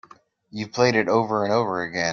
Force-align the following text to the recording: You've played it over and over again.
You've 0.49 0.71
played 0.73 0.95
it 0.95 1.07
over 1.07 1.43
and 1.43 1.53
over 1.53 1.83
again. 1.83 2.09